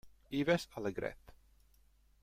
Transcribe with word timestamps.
Yves 0.37 0.65
Allégret 0.73 1.21